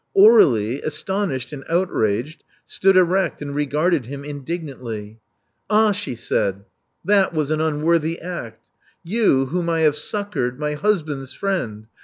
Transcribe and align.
Aur^lie, 0.17 0.83
astonished 0.83 1.53
and 1.53 1.63
outraged, 1.69 2.43
stood 2.65 2.97
erect 2.97 3.39
and 3.39 3.53
regarded 3.53 4.07
him 4.07 4.23
indignantly. 4.25 5.19
Ah," 5.69 5.91
she 5.91 6.15
said. 6.15 6.65
That 7.05 7.35
was 7.35 7.51
an 7.51 7.61
unworthy 7.61 8.19
act. 8.19 8.67
VoUy 9.05 9.49
whom 9.49 9.69
I 9.69 9.81
have 9.81 9.95
succored— 9.95 10.59
my 10.59 10.73
husband's 10.73 11.33
friend! 11.33 11.85